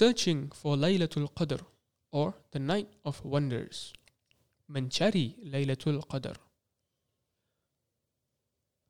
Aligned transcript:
searching 0.00 0.40
for 0.60 0.72
Laylatul 0.84 1.28
Qadr 1.38 1.60
or 2.12 2.34
the 2.52 2.58
night 2.72 2.88
of 3.04 3.24
wonders. 3.24 3.92
Mencari 4.72 5.26
Laylatul 5.52 6.00
Qadr. 6.12 6.36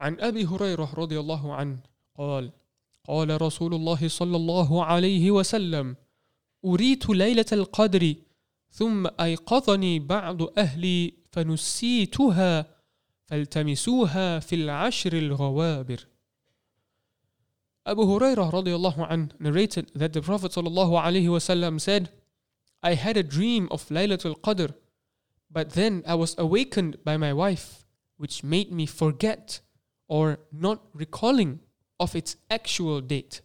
عن 0.01 0.21
أبي 0.21 0.45
هريرة 0.47 0.95
رضي 0.95 1.21
الله 1.21 1.54
عنه 1.54 1.79
قال 2.19 2.53
قال 3.04 3.42
رسول 3.42 3.74
الله 3.74 4.08
صلى 4.08 4.37
الله 4.37 4.85
عليه 4.85 5.31
وسلم 5.31 5.97
أريت 6.65 7.09
ليلة 7.09 7.47
القدر 7.53 8.15
ثم 8.71 9.07
أيقظني 9.21 9.99
بعض 9.99 10.59
أهلي 10.59 11.15
فنسيتها 11.33 12.67
فالتمسوها 13.25 14.38
في 14.38 14.54
العشر 14.54 15.13
الغوابر 15.13 16.07
Abu 17.87 18.03
Hurairah 18.03 18.51
radiallahu 18.51 19.07
an 19.09 19.33
narrated 19.39 19.93
that 19.95 20.13
the 20.13 20.21
Prophet 20.21 20.51
sallallahu 20.51 20.99
alaihi 21.01 21.31
wasallam 21.31 21.81
said, 21.81 22.11
I 22.83 22.95
had 22.95 23.17
a 23.17 23.23
dream 23.23 23.69
of 23.71 23.87
Laylatul 23.89 24.41
Qadr, 24.41 24.75
but 25.51 25.71
then 25.71 26.03
I 26.05 26.17
was 26.17 26.35
awakened 26.37 26.99
by 27.05 27.17
my 27.17 27.33
wife, 27.33 27.87
which 28.17 28.43
made 28.43 28.73
me 28.73 28.87
forget 28.87 29.61
or 30.09 30.39
not 30.51 30.83
recalling 30.95 31.61
of 32.01 32.17
its 32.17 32.35
actual 32.51 33.01
date. 33.01 33.41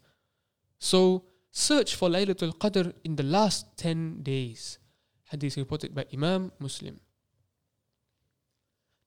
So 0.79 1.25
search 1.51 1.95
for 1.95 2.09
Laylatul 2.09 2.57
Qadr 2.57 2.93
in 3.03 3.17
the 3.17 3.23
last 3.23 3.77
10 3.77 4.23
days. 4.23 4.79
Hadith 5.29 5.55
reported 5.57 5.93
by 5.93 6.05
Imam 6.11 6.51
Muslim. 6.59 6.99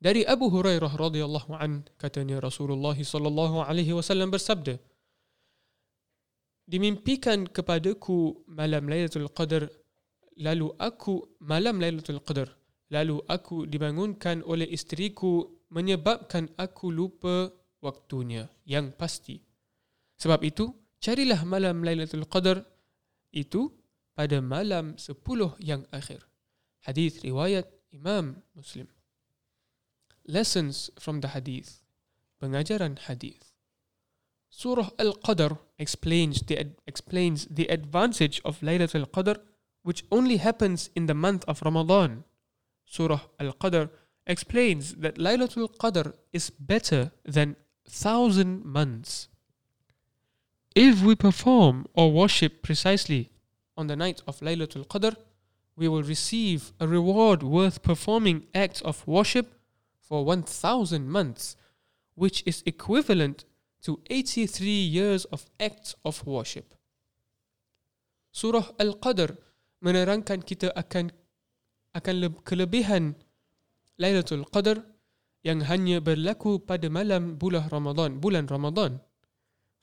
Dari 0.00 0.24
Abu 0.26 0.48
Hurairah 0.48 0.94
radhiyallahu 0.94 1.58
an 1.60 1.88
katanya 1.98 2.40
Rasulullah 2.40 2.94
sallallahu 2.94 3.66
alaihi 3.66 3.90
wasallam 3.90 4.30
bersabda, 4.30 4.78
dimimpikan 6.64 7.44
kepadaku 7.44 8.44
malam 8.48 8.88
Lailatul 8.88 9.28
Qadar 9.28 9.68
lalu 10.40 10.72
aku 10.80 11.36
malam 11.44 11.78
Lailatul 11.78 12.24
Qadar 12.24 12.48
lalu 12.88 13.20
aku 13.28 13.68
dibangunkan 13.68 14.40
oleh 14.44 14.68
isteriku 14.68 15.44
menyebabkan 15.72 16.48
aku 16.56 16.88
lupa 16.94 17.50
waktunya 17.82 18.48
yang 18.64 18.94
pasti. 18.94 19.42
Sebab 20.16 20.40
itu 20.46 20.72
carilah 21.02 21.42
malam 21.44 21.84
Lailatul 21.84 22.24
Qadar 22.24 22.64
itu 23.34 23.68
pada 24.14 24.38
malam 24.38 24.94
10 24.96 25.20
yang 25.60 25.82
akhir. 25.90 26.22
Hadis 26.86 27.20
riwayat 27.20 27.66
Imam 27.90 28.40
Muslim. 28.54 28.86
Lessons 30.24 30.88
from 30.96 31.20
the 31.20 31.34
hadith. 31.34 31.84
Pengajaran 32.38 32.96
hadis 33.04 33.53
Surah 34.56 34.90
Al-Qadr 35.00 35.58
explains 35.80 36.40
the, 36.42 36.68
explains 36.86 37.46
the 37.46 37.66
advantage 37.66 38.40
of 38.44 38.60
Laylatul 38.60 39.06
Qadr 39.10 39.38
which 39.82 40.04
only 40.12 40.36
happens 40.36 40.90
in 40.94 41.06
the 41.06 41.12
month 41.12 41.44
of 41.48 41.60
Ramadan. 41.62 42.22
Surah 42.84 43.22
Al-Qadr 43.40 43.90
explains 44.28 44.94
that 44.94 45.16
Laylatul 45.16 45.76
Qadr 45.76 46.14
is 46.32 46.50
better 46.50 47.10
than 47.24 47.56
thousand 47.88 48.64
months. 48.64 49.26
If 50.76 51.02
we 51.02 51.16
perform 51.16 51.86
or 51.92 52.12
worship 52.12 52.62
precisely 52.62 53.30
on 53.76 53.88
the 53.88 53.96
night 53.96 54.22
of 54.28 54.38
Laylatul 54.38 54.86
Qadr, 54.86 55.16
we 55.74 55.88
will 55.88 56.04
receive 56.04 56.72
a 56.78 56.86
reward 56.86 57.42
worth 57.42 57.82
performing 57.82 58.46
acts 58.54 58.80
of 58.82 59.04
worship 59.04 59.58
for 60.00 60.24
1000 60.24 61.08
months, 61.08 61.56
which 62.14 62.44
is 62.46 62.62
equivalent 62.64 63.44
to 63.84 64.00
83 64.08 64.48
years 64.66 65.28
of 65.28 65.44
acts 65.60 65.92
of 66.08 66.24
worship. 66.24 66.72
Surah 68.32 68.72
Al-Qadr 68.80 69.36
menerangkan 69.84 70.40
kita 70.40 70.72
akan 70.72 71.12
akan 71.94 72.14
kelebihan 72.42 73.14
Lailatul 74.00 74.42
Qadr 74.50 74.82
yang 75.46 75.62
hanya 75.68 76.02
berlaku 76.02 76.58
pada 76.58 76.90
malam 76.90 77.38
bulan 77.38 77.70
Ramadan, 77.70 78.18
bulan 78.18 78.50
Ramadan. 78.50 78.98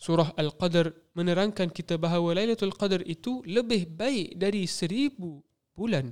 Surah 0.01 0.33
Al-Qadr 0.35 0.91
menerangkan 1.13 1.69
kita 1.69 1.95
bahawa 2.01 2.35
Lailatul 2.35 2.73
Qadr 2.73 3.05
itu 3.05 3.45
lebih 3.45 3.87
baik 3.93 4.35
dari 4.35 4.65
seribu 4.65 5.39
bulan. 5.77 6.11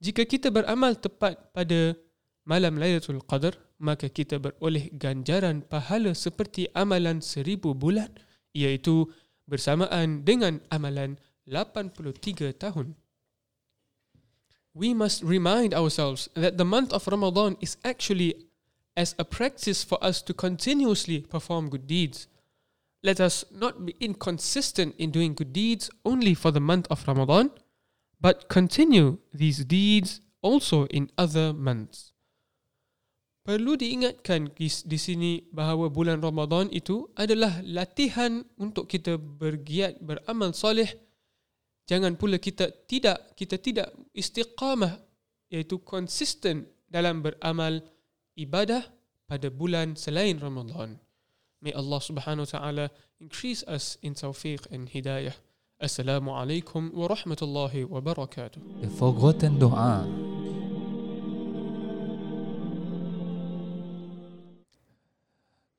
Jika 0.00 0.24
kita 0.24 0.48
beramal 0.48 0.96
tepat 0.96 1.52
pada 1.52 1.94
malam 2.48 2.80
Lailatul 2.80 3.20
Qadr, 3.22 3.54
maka 3.84 4.08
kita 4.08 4.40
beroleh 4.40 4.88
ganjaran 4.96 5.60
pahala 5.60 6.16
seperti 6.16 6.72
amalan 6.72 7.20
seribu 7.20 7.76
bulan 7.76 8.08
iaitu 8.56 9.12
bersamaan 9.44 10.24
dengan 10.24 10.64
amalan 10.72 11.20
83 11.44 12.56
tahun. 12.56 12.96
We 14.72 14.96
must 14.96 15.20
remind 15.20 15.76
ourselves 15.76 16.32
that 16.34 16.56
the 16.56 16.64
month 16.66 16.96
of 16.96 17.04
Ramadan 17.06 17.60
is 17.60 17.76
actually 17.84 18.48
as 18.96 19.14
a 19.20 19.28
practice 19.28 19.84
for 19.84 20.00
us 20.02 20.24
to 20.24 20.32
continuously 20.32 21.20
perform 21.20 21.68
good 21.68 21.86
deeds. 21.86 22.26
Let 23.04 23.20
us 23.20 23.44
not 23.52 23.84
be 23.84 23.94
inconsistent 24.00 24.96
in 24.96 25.12
doing 25.12 25.36
good 25.36 25.52
deeds 25.52 25.92
only 26.08 26.32
for 26.32 26.50
the 26.50 26.64
month 26.64 26.88
of 26.88 27.04
Ramadan, 27.06 27.52
but 28.18 28.48
continue 28.48 29.20
these 29.30 29.62
deeds 29.68 30.24
also 30.40 30.86
in 30.88 31.12
other 31.18 31.52
months. 31.52 32.13
Perlu 33.44 33.76
diingatkan 33.76 34.56
di 34.56 34.96
sini 34.96 35.44
bahawa 35.52 35.92
bulan 35.92 36.24
Ramadan 36.24 36.72
itu 36.72 37.12
adalah 37.12 37.60
latihan 37.60 38.40
untuk 38.56 38.88
kita 38.88 39.20
bergiat 39.20 40.00
beramal 40.00 40.56
soleh. 40.56 40.88
Jangan 41.84 42.16
pula 42.16 42.40
kita 42.40 42.72
tidak 42.88 43.36
kita 43.36 43.60
tidak 43.60 43.92
istiqamah 44.16 44.96
iaitu 45.52 45.76
konsisten 45.84 46.64
dalam 46.88 47.20
beramal 47.20 47.84
ibadah 48.32 48.80
pada 49.28 49.52
bulan 49.52 49.92
selain 49.92 50.40
Ramadan. 50.40 50.96
May 51.60 51.76
Allah 51.76 52.00
Subhanahu 52.00 52.48
wa 52.48 52.52
taala 52.56 52.86
increase 53.20 53.60
us 53.68 54.00
in 54.00 54.16
tawfiq 54.16 54.64
and 54.72 54.88
hidayah. 54.88 55.36
Assalamualaikum 55.76 56.96
warahmatullahi 56.96 57.84
wabarakatuh. 57.84 58.80
The 58.80 58.88
forgotten 58.88 59.60
doa. 59.60 60.23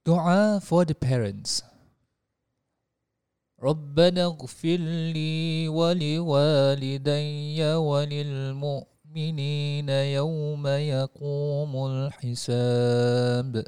Dua 0.06 0.62
for 0.62 0.86
the 0.86 0.94
parents. 0.94 1.66
ربنا 3.58 4.26
اغفر 4.26 4.78
لي 5.18 5.68
ولوالدي 5.68 7.64
وللمؤمنين 7.74 8.30
يوم 9.90 10.68
يقوم 10.68 11.86
الحساب. 11.86 13.66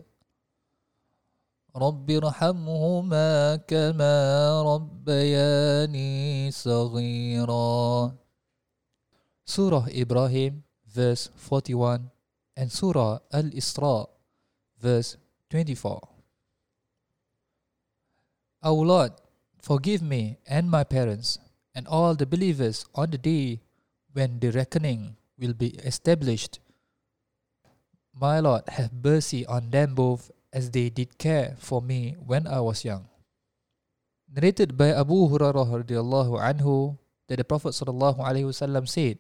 رب 1.76 2.12
ارحمهما 2.12 3.56
كما 3.56 4.16
ربياني 4.62 6.52
صغيرا. 6.52 8.16
سورة 9.46 9.90
إبراهيم 9.90 10.62
verse 10.86 11.30
41 11.34 12.10
and 12.60 12.70
سورة 12.70 13.22
الإسراء 13.34 14.10
verse 14.78 15.18
24 15.50 16.17
O 18.68 18.76
Lord, 18.76 19.14
forgive 19.64 20.04
me 20.04 20.44
and 20.44 20.68
my 20.70 20.84
parents 20.84 21.40
and 21.74 21.88
all 21.88 22.16
the 22.16 22.26
believers 22.28 22.84
on 22.94 23.12
the 23.12 23.18
day 23.18 23.62
when 24.12 24.44
the 24.44 24.52
reckoning 24.52 25.16
will 25.40 25.54
be 25.54 25.72
established. 25.88 26.60
My 28.12 28.42
Lord, 28.42 28.68
have 28.68 28.92
mercy 28.92 29.46
on 29.46 29.72
them 29.72 29.96
both 29.96 30.32
as 30.52 30.72
they 30.72 30.90
did 30.90 31.18
care 31.18 31.56
for 31.60 31.82
me 31.82 32.18
when 32.20 32.46
I 32.46 32.60
was 32.60 32.84
young. 32.84 33.08
Narrated 34.28 34.76
by 34.76 34.92
Abu 34.92 35.16
Hurairah 35.32 35.88
radiallahu 35.88 36.36
anhu 36.36 36.98
that 37.32 37.38
the 37.40 37.48
Prophet 37.48 37.72
sallallahu 37.72 38.20
alaihi 38.20 38.52
wasallam 38.52 38.84
said, 38.84 39.18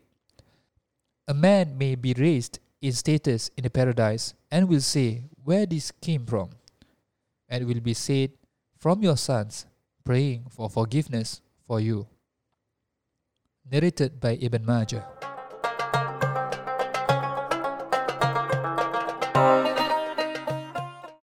A 1.27 1.33
man 1.33 1.77
may 1.77 1.95
be 1.95 2.11
raised 2.19 2.59
in 2.81 2.91
status 2.91 3.49
in 3.55 3.63
the 3.63 3.69
paradise 3.69 4.33
and 4.51 4.67
will 4.67 4.83
say 4.83 5.23
where 5.45 5.65
this 5.65 5.91
came 6.03 6.25
from, 6.25 6.49
and 7.47 7.63
it 7.63 7.65
will 7.65 7.79
be 7.79 7.93
said 7.93 8.31
from 8.79 9.03
your 9.03 9.17
sons, 9.17 9.65
praying 10.03 10.45
for 10.49 10.69
forgiveness 10.69 11.41
for 11.65 11.79
you. 11.79 12.07
Narrated 13.69 14.19
by 14.19 14.37
Ibn 14.39 14.65
Majah. 14.65 15.16